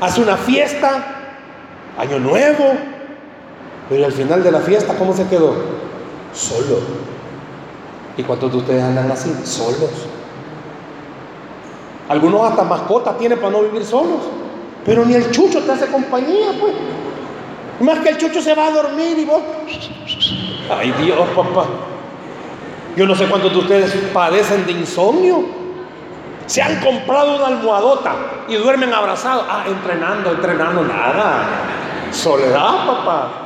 [0.00, 1.04] Hace una fiesta,
[1.98, 2.74] año nuevo,
[3.88, 5.54] pero al final de la fiesta, ¿cómo se quedó?
[6.32, 6.78] Solo.
[8.16, 9.32] ¿Y cuántos de ustedes andan así?
[9.44, 9.90] Solos.
[12.08, 14.20] Algunos hasta mascotas tienen para no vivir solos.
[14.84, 16.74] Pero ni el chucho te hace compañía, pues.
[17.80, 19.42] Más que el chucho se va a dormir y vos.
[20.70, 21.66] Ay Dios, papá.
[22.96, 25.44] Yo no sé cuántos de ustedes padecen de insomnio.
[26.46, 28.14] Se han comprado una almohadota
[28.48, 29.44] y duermen abrazados.
[29.48, 31.46] Ah, entrenando, entrenando, nada.
[32.12, 33.43] Soledad, papá.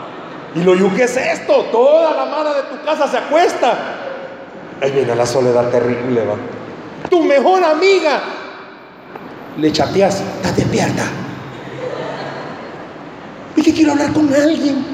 [0.55, 1.65] Y lo que es esto.
[1.71, 3.79] Toda la mano de tu casa se acuesta.
[4.81, 6.37] Ahí viene la soledad terrible, va.
[7.09, 8.21] Tu mejor amiga.
[9.57, 11.05] Le chateas, está despierta.
[13.57, 14.85] Y que quiero hablar con alguien.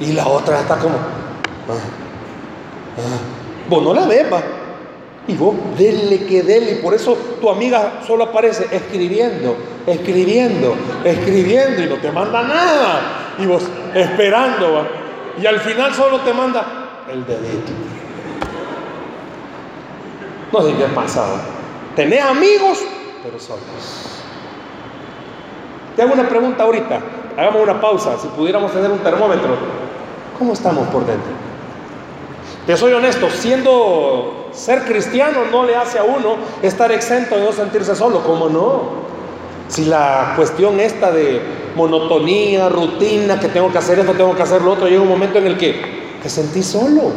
[0.00, 0.96] Y la otra está como.
[0.96, 1.74] Ah,
[2.96, 3.68] ah.
[3.68, 4.26] Vos no la ves.
[5.26, 6.72] Y vos dele que dele.
[6.72, 9.56] Y por eso tu amiga solo aparece escribiendo,
[9.86, 11.82] escribiendo, escribiendo.
[11.82, 13.27] Y no te manda nada.
[13.38, 13.62] Y vos
[13.94, 14.88] esperando, va.
[15.40, 17.72] Y al final solo te manda el dedito.
[20.52, 21.22] No sé qué pasa.
[21.22, 21.40] ¿va?
[21.94, 22.82] Tenés amigos,
[23.22, 23.62] pero solos.
[25.94, 27.00] Te hago una pregunta ahorita.
[27.36, 28.18] Hagamos una pausa.
[28.18, 29.56] Si pudiéramos tener un termómetro.
[30.38, 31.32] ¿Cómo estamos por dentro?
[32.66, 37.52] Te soy honesto, siendo ser cristiano no le hace a uno estar exento de no
[37.52, 38.82] sentirse solo, ¿cómo no?
[39.68, 41.40] Si la cuestión esta de
[41.78, 45.38] monotonía, rutina, que tengo que hacer esto, tengo que hacer lo otro, llega un momento
[45.38, 45.80] en el que
[46.20, 47.12] te sentís solo.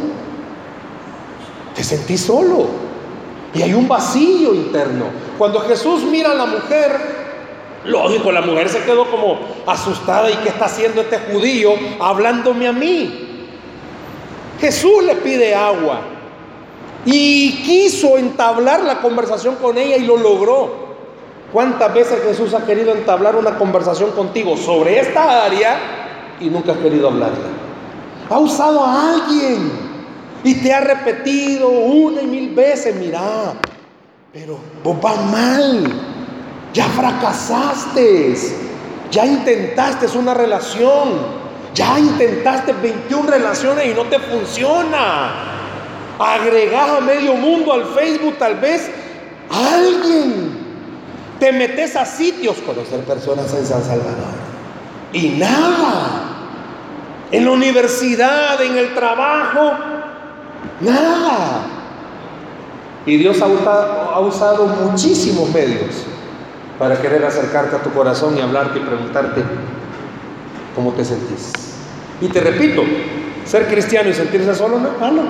[1.74, 2.66] Te sentís solo.
[3.52, 5.06] Y hay un vacío interno.
[5.36, 6.92] Cuando Jesús mira a la mujer,
[7.84, 12.72] lógico, la mujer se quedó como asustada y qué está haciendo este judío hablándome a
[12.72, 13.48] mí.
[14.60, 16.02] Jesús le pide agua
[17.04, 20.91] y quiso entablar la conversación con ella y lo logró.
[21.52, 26.78] ¿Cuántas veces Jesús ha querido entablar una conversación contigo sobre esta área y nunca has
[26.78, 27.48] querido hablarla?
[28.30, 29.70] Ha usado a alguien
[30.42, 33.20] y te ha repetido una y mil veces, mira,
[34.32, 34.96] Pero vos
[35.30, 35.92] mal,
[36.72, 38.34] ya fracasaste,
[39.10, 41.10] ya intentaste una relación,
[41.74, 45.32] ya intentaste 21 relaciones y no te funciona.
[46.18, 48.90] Agregás a medio mundo al Facebook tal vez
[49.50, 50.61] a alguien.
[51.42, 54.14] Te metes a sitios, conocer personas en San Salvador.
[55.12, 56.22] Y nada.
[57.32, 59.72] En la universidad, en el trabajo,
[60.80, 61.62] nada.
[63.06, 66.04] Y Dios ha usado, ha usado muchísimos medios
[66.78, 69.42] para querer acercarte a tu corazón y hablarte y preguntarte
[70.76, 71.50] cómo te sentís.
[72.20, 72.84] Y te repito,
[73.46, 75.22] ser cristiano y sentirse solo no es malo.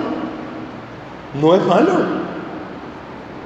[1.41, 2.05] No es malo.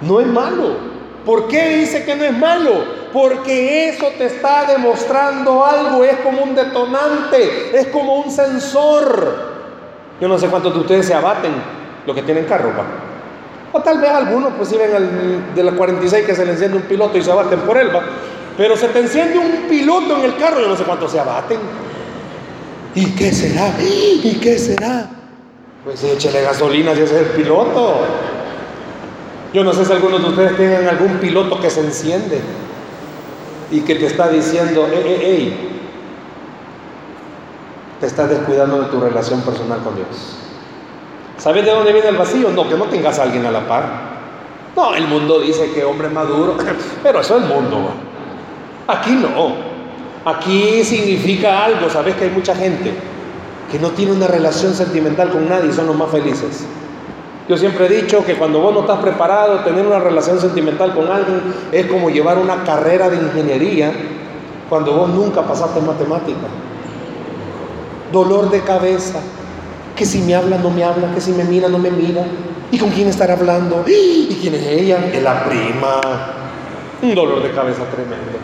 [0.03, 0.86] No es malo.
[1.27, 2.85] ¿Por qué dice que no es malo?
[3.13, 9.57] Porque eso te está demostrando algo, es como un detonante, es como un sensor.
[10.21, 11.51] Yo no sé cuántos de ustedes se abaten
[12.07, 12.71] los que tienen carro,
[13.73, 16.77] O tal vez algunos, pues si ven al, de la 46 que se le enciende
[16.77, 18.03] un piloto y se abaten por él, va.
[18.57, 21.59] Pero se te enciende un piloto en el carro, yo no sé cuántos se abaten.
[22.95, 23.73] ¿Y qué será?
[23.81, 25.11] ¿Y qué será?
[25.85, 28.01] Pues échale gasolina si es el piloto.
[29.57, 32.43] Yo no sé si algunos de ustedes tienen algún piloto que se enciende
[33.71, 35.71] y que te está diciendo, ey, ey, ey,
[37.99, 40.09] te estás descuidando de tu relación personal con Dios.
[41.39, 42.51] ¿Sabes de dónde viene el vacío?
[42.51, 43.85] No, que no tengas a alguien a la par.
[44.77, 46.59] No, el mundo dice que hombre maduro,
[47.03, 47.93] pero eso es el mundo.
[48.89, 49.55] Aquí no.
[50.31, 52.93] Aquí significa algo, sabes que hay mucha gente
[53.73, 56.67] que no tiene una relación sentimental con nadie y son los más felices.
[57.49, 61.09] Yo siempre he dicho que cuando vos no estás preparado, tener una relación sentimental con
[61.11, 63.93] alguien es como llevar una carrera de ingeniería
[64.69, 66.49] cuando vos nunca pasaste matemática.
[68.13, 69.21] Dolor de cabeza,
[69.95, 72.25] que si me habla no me habla, que si me mira no me mira,
[72.73, 76.01] y con quién estar hablando, y quién es ella, es la prima.
[77.01, 78.39] Un dolor de cabeza tremendo.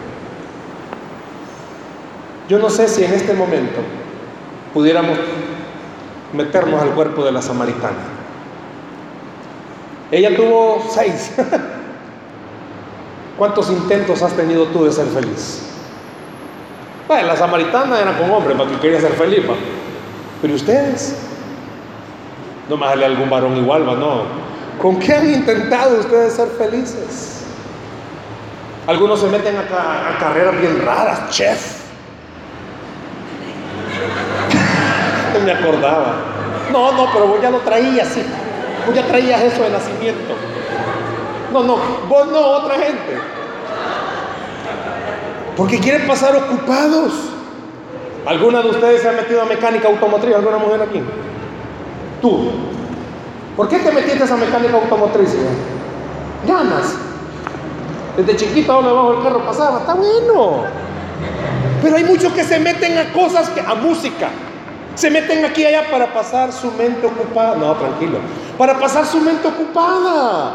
[2.48, 3.80] Yo no sé si en este momento
[4.72, 5.18] pudiéramos
[6.32, 8.11] meternos al cuerpo de la samaritana.
[10.12, 11.32] Ella tuvo seis.
[13.38, 15.62] ¿Cuántos intentos has tenido tú de ser feliz?
[17.08, 19.40] Bueno, la samaritana era con hombre para que quería ser feliz,
[20.40, 21.16] pero ustedes,
[22.68, 23.94] no más a algún varón igual, ¿va?
[23.94, 24.24] no.
[24.80, 27.44] ¿Con qué han intentado ustedes ser felices?
[28.86, 31.80] Algunos se meten a, carreras bien raras, chef
[35.44, 36.16] me acordaba.
[36.70, 38.22] No, no, pero ya lo traías, sí.
[38.86, 40.34] Vos ya traías eso de nacimiento.
[41.52, 41.76] No, no,
[42.08, 43.18] vos no, otra gente.
[45.56, 47.12] Porque quieren pasar ocupados.
[48.26, 50.34] ¿Alguna de ustedes se ha metido a mecánica automotriz?
[50.34, 51.02] ¿Alguna mujer aquí?
[52.20, 52.50] Tú.
[53.56, 55.34] ¿Por qué te metiste a mecánica automotriz?
[56.46, 56.96] Ganas.
[58.16, 60.64] Desde chiquito ahora bajo el carro pasaba, está bueno.
[61.82, 64.28] Pero hay muchos que se meten a cosas que, a música,
[64.94, 67.56] se meten aquí y allá para pasar su mente ocupada.
[67.56, 68.18] No, tranquilo.
[68.58, 70.54] Para pasar su mente ocupada.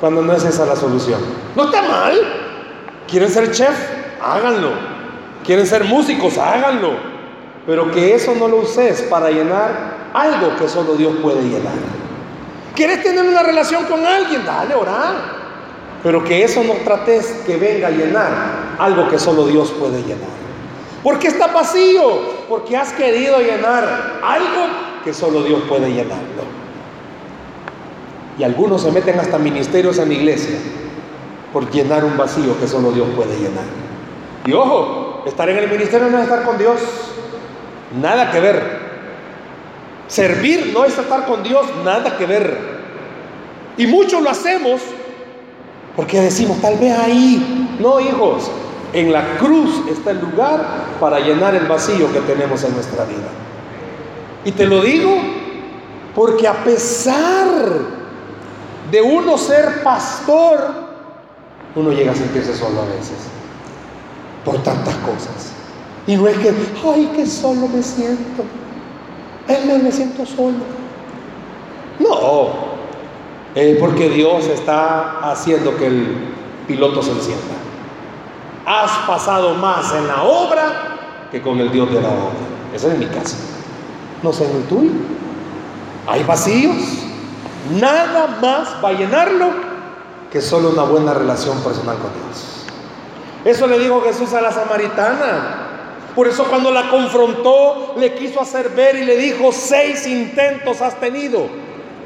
[0.00, 1.20] Cuando no es esa la solución.
[1.54, 2.16] No está mal.
[3.06, 3.76] ¿Quieren ser chef?
[4.22, 4.70] Háganlo.
[5.44, 6.36] ¿Quieren ser músicos?
[6.38, 6.92] Háganlo.
[7.66, 11.74] Pero que eso no lo uses para llenar algo que solo Dios puede llenar.
[12.74, 14.44] ¿Quieres tener una relación con alguien?
[14.44, 15.38] Dale, orar.
[16.02, 18.30] Pero que eso no trates que venga a llenar
[18.78, 20.38] algo que solo Dios puede llenar.
[21.02, 22.37] ¿Por qué está vacío?
[22.48, 24.66] Porque has querido llenar algo
[25.04, 26.44] que solo Dios puede llenarlo.
[28.38, 30.58] Y algunos se meten hasta ministerios en la iglesia
[31.52, 33.64] por llenar un vacío que solo Dios puede llenar.
[34.46, 36.80] Y ojo, estar en el ministerio no es estar con Dios.
[38.00, 38.88] Nada que ver.
[40.06, 42.56] Servir no es estar con Dios, nada que ver.
[43.76, 44.80] Y muchos lo hacemos
[45.98, 47.76] porque decimos, tal vez ahí.
[47.80, 48.50] No, hijos,
[48.92, 50.64] en la cruz está el lugar
[51.00, 53.28] para llenar el vacío que tenemos en nuestra vida.
[54.44, 55.14] Y te lo digo
[56.14, 57.48] porque a pesar
[58.90, 60.58] de uno ser pastor,
[61.74, 63.16] uno llega a sentirse solo a veces
[64.44, 65.52] por tantas cosas.
[66.06, 66.54] Y no es que,
[66.86, 68.44] ay, que solo me siento.
[69.46, 70.78] Él me siento solo.
[71.98, 72.48] No,
[73.54, 76.16] es porque Dios está haciendo que el
[76.66, 77.67] piloto se encienda
[78.68, 80.98] has pasado más en la obra
[81.32, 82.36] que con el Dios de la obra.
[82.74, 83.36] Esa es mi casa.
[84.22, 84.90] No sé en el tuyo.
[86.06, 86.76] Hay vacíos.
[87.80, 89.50] Nada más va a llenarlo
[90.30, 92.66] que solo una buena relación personal con Dios.
[93.44, 95.64] Eso le dijo Jesús a la samaritana.
[96.14, 101.00] Por eso cuando la confrontó, le quiso hacer ver y le dijo, seis intentos has
[101.00, 101.48] tenido.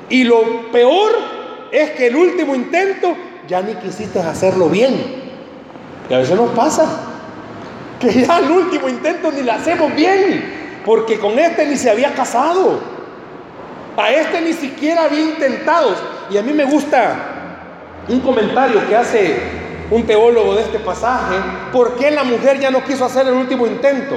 [0.09, 1.11] Y lo peor
[1.73, 3.17] es que el último intento
[3.49, 5.22] ya ni quisiste hacerlo bien.
[6.09, 6.85] Y a veces nos pasa
[8.01, 12.13] que ya al último intento ni lo hacemos bien, porque con este ni se había
[12.15, 12.81] casado,
[13.97, 15.95] a este ni siquiera había intentado.
[16.31, 17.15] Y a mí me gusta
[18.09, 19.37] un comentario que hace
[19.91, 21.37] un teólogo de este pasaje,
[21.73, 24.17] ¿por qué la mujer ya no quiso hacer el último intento?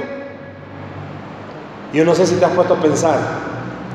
[1.92, 3.18] Yo no sé si te has puesto a pensar,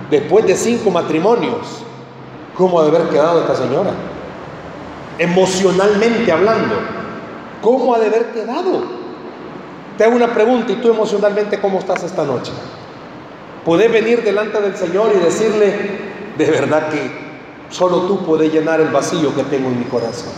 [0.09, 1.83] después de cinco matrimonios,
[2.55, 3.91] ¿cómo ha de haber quedado esta señora?
[5.17, 6.75] Emocionalmente hablando,
[7.61, 8.83] ¿cómo ha de haber quedado?
[9.97, 12.51] Te hago una pregunta, ¿y tú emocionalmente cómo estás esta noche?
[13.65, 15.73] ¿Puedes venir delante del Señor y decirle,
[16.37, 17.31] de verdad que
[17.71, 20.33] Solo tú puedes llenar el vacío que tengo en mi corazón.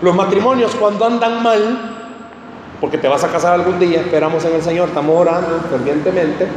[0.00, 1.96] Los matrimonios cuando andan mal,
[2.80, 6.48] porque te vas a casar algún día, esperamos en el Señor, estamos orando fervientemente.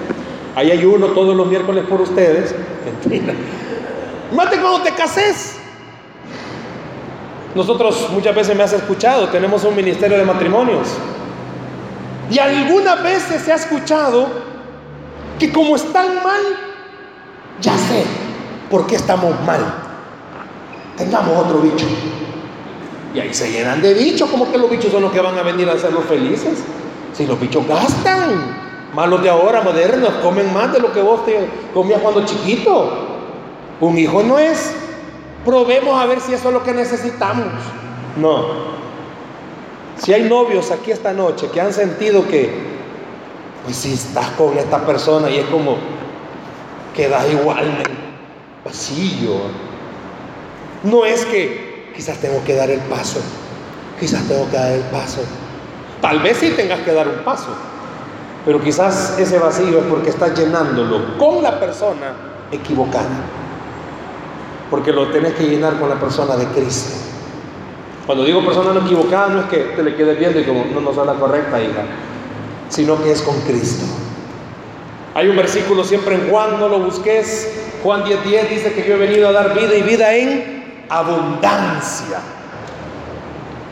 [0.56, 2.56] Hay ayuno todos los miércoles por ustedes.
[2.86, 3.34] Mentira.
[4.34, 5.60] Mate cuando te cases.
[7.56, 10.90] Nosotros muchas veces me has escuchado, tenemos un ministerio de matrimonios.
[12.30, 14.28] Y algunas veces se ha escuchado
[15.40, 16.42] que como están mal,
[17.62, 18.04] ya sé,
[18.70, 19.62] ¿Por qué estamos mal?
[20.98, 21.86] Tengamos otro bicho.
[23.14, 25.44] Y ahí se llenan de bichos, como que los bichos son los que van a
[25.44, 26.64] venir a hacernos felices.
[27.14, 31.48] Si los bichos gastan, malos de ahora, modernos, comen más de lo que vos te
[31.74, 32.92] comías cuando chiquito.
[33.80, 34.74] Un hijo no es,
[35.46, 37.54] probemos a ver si eso es lo que necesitamos.
[38.18, 38.76] No.
[39.98, 42.52] Si hay novios aquí esta noche que han sentido que,
[43.64, 45.78] pues si estás con esta persona y es como,
[46.96, 47.84] que da igual,
[48.66, 49.36] vacío.
[50.84, 53.22] No es que quizás tengo que dar el paso,
[54.00, 55.22] quizás tengo que dar el paso.
[56.02, 57.50] Tal vez sí tengas que dar un paso,
[58.46, 62.14] pero quizás ese vacío es porque estás llenándolo con la persona
[62.52, 63.45] equivocada.
[64.70, 66.94] Porque lo tenés que llenar con la persona de Cristo.
[68.06, 70.82] Cuando digo persona no equivocada, no es que te le quede viendo y como no
[70.82, 71.84] nos da la correcta, hija,
[72.70, 73.86] sino que es con Cristo.
[75.16, 77.50] Hay un versículo siempre en Juan, no lo busques,
[77.84, 82.20] Juan 10:10 dice que yo he venido a dar vida y vida en abundancia.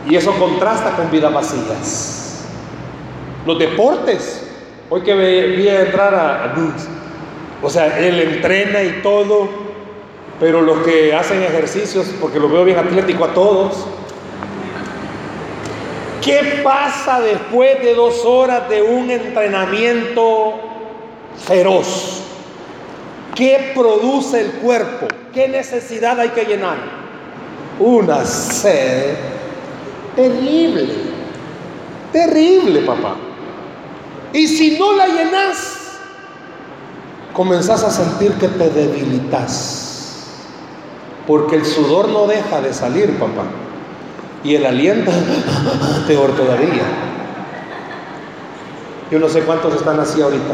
[0.08, 2.46] Y eso contrasta con vidas vacías.
[3.46, 4.48] Los deportes,
[4.90, 6.54] hoy que vi a entrar a, a
[7.62, 9.50] o sea, él entrena y todo,
[10.40, 13.86] pero los que hacen ejercicios, porque lo veo bien atlético a todos,
[16.22, 20.54] ¿qué pasa después de dos horas de un entrenamiento
[21.46, 22.22] feroz?
[23.36, 25.08] ¿Qué produce el cuerpo?
[25.34, 26.78] ¿Qué necesidad hay que llenar?
[27.80, 29.16] Una sed
[30.16, 30.88] terrible.
[32.12, 33.16] Terrible, papá.
[34.34, 35.98] Y si no la llenas,
[37.34, 39.93] comenzás a sentir que te debilitas.
[41.28, 43.44] Porque el sudor no deja de salir, papá.
[44.44, 45.12] Y el aliento,
[46.08, 46.84] peor todavía.
[49.10, 50.54] Yo no sé cuántos están así ahorita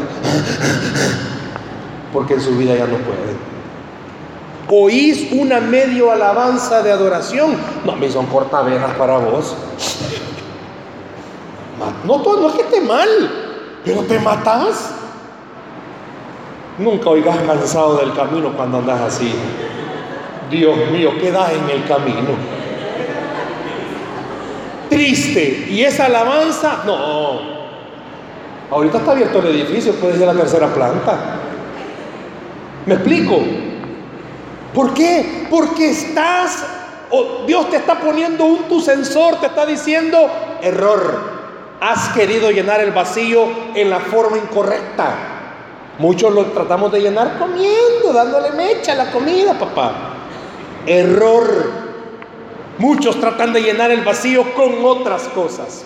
[2.12, 3.50] porque en su vida ya no pueden.
[4.68, 7.56] Oís una medio alabanza de adoración.
[7.84, 9.56] No, me son cortavenas para vos.
[12.04, 13.08] No, no es que esté mal,
[13.84, 14.90] pero te matas.
[16.78, 19.34] Nunca oigas cansado del camino cuando andas así.
[20.50, 22.30] Dios mío, queda en el camino.
[24.88, 25.66] Triste.
[25.70, 26.82] ¿Y esa alabanza?
[26.84, 27.60] No.
[28.70, 31.18] Ahorita está abierto el edificio, puede ser la tercera planta.
[32.86, 33.40] ¿Me explico?
[34.74, 35.46] ¿Por qué?
[35.50, 36.64] Porque estás,
[37.46, 40.30] Dios te está poniendo un tu sensor, te está diciendo,
[40.62, 41.40] error,
[41.80, 45.14] has querido llenar el vacío en la forma incorrecta.
[45.98, 50.09] Muchos lo tratamos de llenar comiendo, dándole mecha a la comida, papá.
[50.86, 51.90] Error.
[52.78, 55.84] Muchos tratan de llenar el vacío con otras cosas,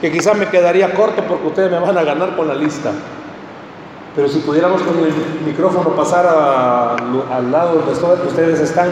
[0.00, 2.90] que quizás me quedaría corto porque ustedes me van a ganar con la lista.
[4.14, 5.14] Pero si pudiéramos con el
[5.46, 8.90] micrófono pasar al lado donde ustedes están,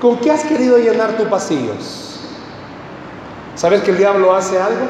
[0.00, 2.20] ¿con qué has querido llenar tus pasillos?
[3.56, 4.86] ¿Sabes que el diablo hace algo?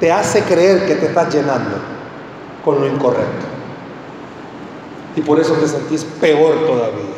[0.00, 1.76] Te hace creer que te estás llenando
[2.64, 3.46] con lo incorrecto.
[5.14, 7.15] Y por eso te sentís peor todavía.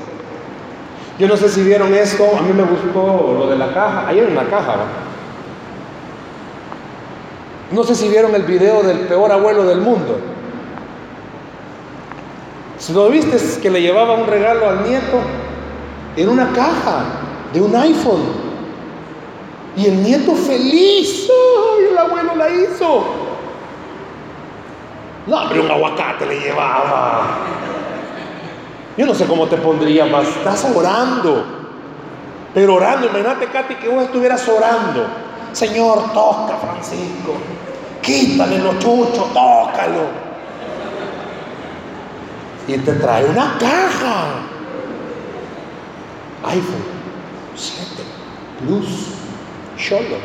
[1.18, 4.06] Yo no sé si vieron esto, a mí me gustó lo de la caja.
[4.06, 5.08] Ahí hay una caja, ¿no?
[7.76, 10.18] No sé si vieron el video del peor abuelo del mundo.
[12.78, 15.20] Si lo viste que le llevaba un regalo al nieto
[16.16, 17.04] en una caja
[17.52, 18.22] de un iPhone.
[19.76, 21.28] Y el nieto feliz.
[21.28, 23.04] ¡Ay, el abuelo la hizo!
[25.26, 27.38] No, pero un aguacate le llevaba.
[28.99, 30.26] Yo no sé cómo te pondría más.
[30.26, 31.44] Estás orando.
[32.53, 35.07] Pero orando, imagínate, Katy, que vos estuvieras orando.
[35.53, 37.34] Señor, toca, Francisco.
[38.03, 40.28] Quítale los chuchos, tócalo.
[42.66, 44.24] Y te trae una caja.
[46.44, 46.84] iPhone
[47.55, 48.03] 7
[48.61, 49.14] Plus
[49.78, 50.18] Solo.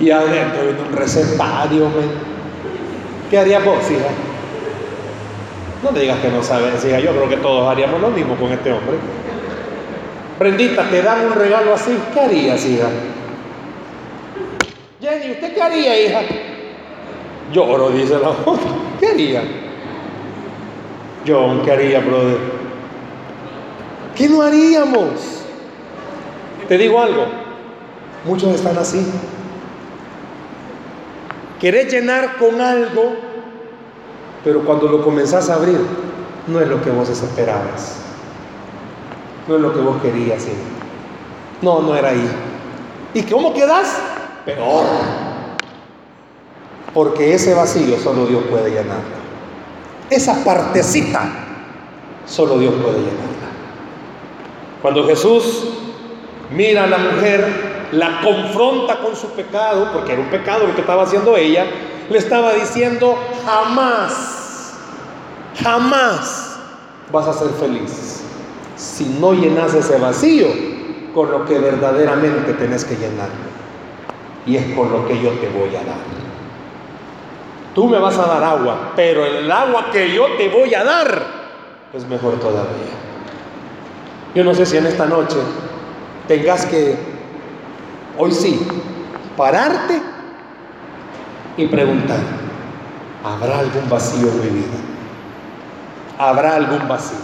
[0.00, 1.88] Y adentro viene un recetario,
[3.30, 4.08] ¿Qué harías vos, hija?
[5.82, 7.00] No me digas que no sabes, hija.
[7.00, 8.96] Yo creo que todos haríamos lo mismo con este hombre.
[10.38, 11.96] Prendita, te dan un regalo así.
[12.12, 12.88] ¿Qué harías, hija?
[15.00, 16.20] Jenny, ¿usted qué haría, hija?
[17.52, 18.70] Lloro, dice la otra.
[19.00, 19.42] ¿Qué haría?
[21.26, 22.38] John, ¿qué haría, brother?
[24.16, 25.42] ¿Qué no haríamos?
[26.68, 27.26] Te digo algo.
[28.24, 29.06] Muchos están así.
[31.60, 33.16] Querés llenar con algo,
[34.46, 35.80] pero cuando lo comenzás a abrir,
[36.46, 37.96] no es lo que vos esperabas.
[39.48, 40.46] No es lo que vos querías.
[41.60, 42.30] No, no era ahí.
[43.12, 43.98] ¿Y cómo quedas?
[44.44, 44.84] Peor.
[46.94, 49.16] Porque ese vacío solo Dios puede llenarlo.
[50.10, 51.28] Esa partecita
[52.24, 53.48] solo Dios puede llenarla.
[54.80, 55.70] Cuando Jesús
[56.52, 60.82] mira a la mujer la confronta con su pecado, porque era un pecado lo que
[60.82, 61.66] estaba haciendo ella,
[62.08, 64.35] le estaba diciendo, jamás,
[65.62, 66.58] jamás
[67.12, 68.22] vas a ser feliz
[68.76, 70.48] si no llenas ese vacío
[71.14, 73.28] con lo que verdaderamente tenés que llenar.
[74.44, 75.96] Y es con lo que yo te voy a dar.
[77.74, 81.22] Tú me vas a dar agua, pero el agua que yo te voy a dar
[81.92, 82.94] es mejor todavía.
[84.34, 85.38] Yo no sé si en esta noche
[86.28, 87.16] tengas que
[88.18, 88.66] Hoy sí,
[89.36, 90.00] pararte
[91.58, 92.18] y preguntar,
[93.22, 94.95] ¿habrá algún vacío en mi vida?
[96.18, 97.18] ¿Habrá algún vacío?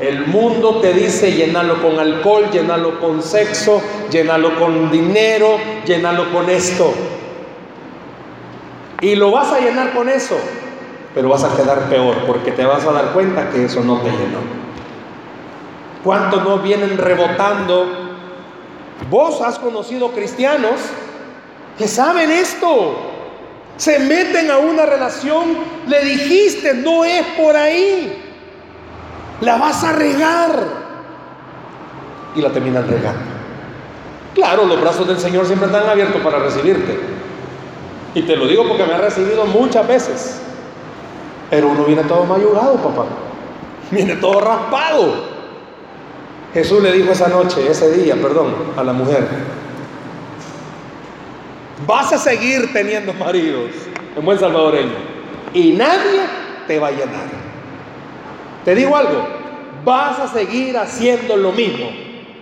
[0.00, 6.50] El mundo te dice llenarlo con alcohol, llenarlo con sexo, llenarlo con dinero, llenarlo con
[6.50, 6.92] esto.
[9.00, 10.36] Y lo vas a llenar con eso,
[11.14, 14.10] pero vas a quedar peor porque te vas a dar cuenta que eso no te
[14.10, 14.38] llenó.
[16.02, 18.02] ¿Cuántos no vienen rebotando
[19.10, 20.80] Vos has conocido cristianos
[21.78, 23.11] que saben esto.
[23.76, 25.56] Se meten a una relación,
[25.86, 28.22] le dijiste, no es por ahí.
[29.40, 30.82] La vas a regar.
[32.36, 33.20] Y la terminan regando.
[34.34, 36.98] Claro, los brazos del Señor siempre están abiertos para recibirte.
[38.14, 40.40] Y te lo digo porque me ha recibido muchas veces.
[41.50, 43.04] Pero uno viene todo mayugado, papá.
[43.90, 45.32] Viene todo raspado.
[46.54, 49.26] Jesús le dijo esa noche, ese día, perdón, a la mujer,
[51.86, 53.70] vas a seguir teniendo maridos,
[54.16, 54.94] en buen salvadoreño,
[55.54, 56.20] y nadie
[56.66, 57.42] te va a llenar.
[58.64, 59.26] Te digo algo,
[59.84, 61.90] vas a seguir haciendo lo mismo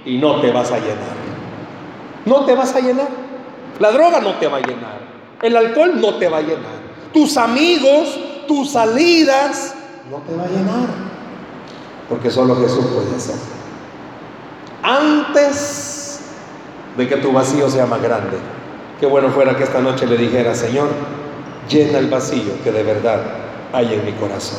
[0.04, 1.20] y no te vas a llenar.
[2.26, 3.08] No te vas a llenar.
[3.78, 5.00] La droga no te va a llenar.
[5.40, 6.80] El alcohol no te va a llenar.
[7.14, 9.74] Tus amigos, tus salidas,
[10.10, 10.88] no te va a llenar.
[12.08, 13.60] Porque solo Jesús puede hacerlo
[14.82, 16.20] antes
[16.96, 18.38] de que tu vacío sea más grande.
[19.00, 20.88] Qué bueno fuera que esta noche le dijera, Señor,
[21.70, 23.22] llena el vacío que de verdad
[23.72, 24.58] hay en mi corazón.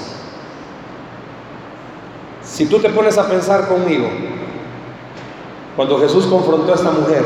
[2.41, 4.09] Si tú te pones a pensar conmigo,
[5.75, 7.23] cuando Jesús confrontó a esta mujer,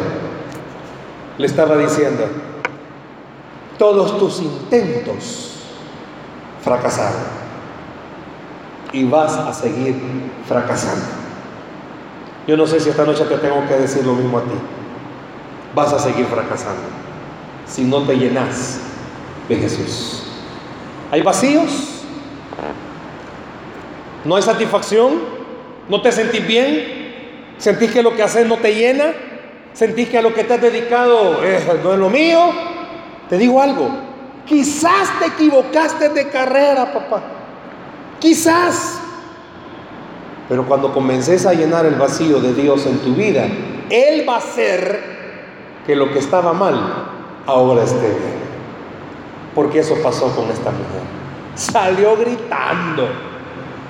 [1.38, 2.26] le estaba diciendo,
[3.80, 5.54] todos tus intentos
[6.66, 7.22] fracasaron
[8.92, 9.96] y vas a seguir
[10.46, 11.06] fracasando.
[12.46, 14.56] Yo no sé si esta noche te tengo que decir lo mismo a ti.
[15.74, 17.05] Vas a seguir fracasando
[17.68, 18.80] si no te llenas
[19.50, 20.24] de Jesús.
[21.12, 22.02] ¿Hay vacíos?
[24.24, 25.14] ¿No hay satisfacción?
[25.88, 27.06] ¿No te sentís bien?
[27.58, 29.14] ¿Sentís que lo que haces no te llena?
[29.74, 31.42] ¿Sentís que a lo que te has dedicado
[31.84, 32.40] no es lo mío?
[33.30, 33.90] Te digo algo.
[34.46, 37.22] Quizás te equivocaste de carrera, papá.
[38.20, 39.00] Quizás.
[40.48, 43.48] Pero cuando comences a llenar el vacío de Dios en tu vida,
[43.90, 45.16] Él va a hacer
[45.86, 47.15] que lo que estaba mal
[47.46, 48.46] ahora esté bien.
[49.54, 51.02] Porque eso pasó con esta mujer.
[51.56, 53.08] Salió gritando.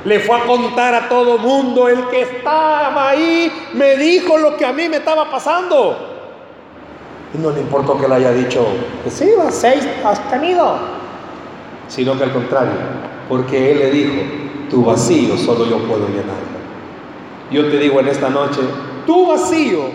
[0.04, 4.64] Le fue a contar a todo mundo, el que estaba ahí me dijo lo que
[4.64, 5.98] a mí me estaba pasando.
[7.34, 8.68] Y no le importó que le haya dicho,
[9.04, 10.78] que sí, seis has tenido.
[11.88, 12.74] Sino que al contrario,
[13.28, 14.22] porque Él le dijo,
[14.70, 16.56] tu vacío solo yo puedo llenarlo.
[17.50, 18.62] Yo te digo en esta noche,
[19.08, 19.86] tu vacío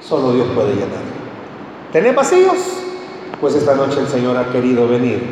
[0.00, 1.18] solo Dios puede llenarlo.
[1.92, 2.84] ¿Tenés vacíos?
[3.40, 5.22] Pues esta noche el Señor ha querido venir.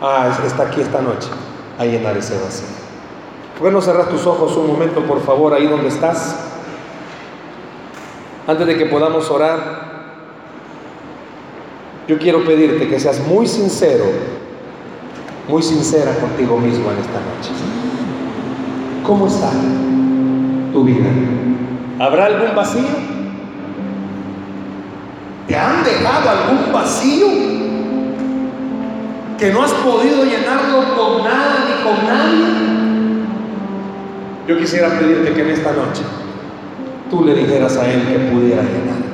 [0.00, 1.28] Ah, está aquí esta noche
[1.78, 2.68] a llenar ese vacío.
[3.58, 6.36] ¿Por no tus ojos un momento, por favor, ahí donde estás?
[8.46, 9.58] Antes de que podamos orar,
[12.06, 14.04] yo quiero pedirte que seas muy sincero,
[15.48, 17.50] muy sincera contigo mismo en esta noche.
[19.04, 19.50] ¿Cómo está
[20.72, 21.08] tu vida?
[21.98, 23.17] ¿Habrá algún vacío?
[25.48, 27.26] ¿Te han dejado algún vacío
[29.38, 32.44] que no has podido llenarlo con nada ni con nadie?
[34.46, 36.02] Yo quisiera pedirte que en esta noche
[37.08, 38.98] tú le dijeras a Él que pudiera llenar.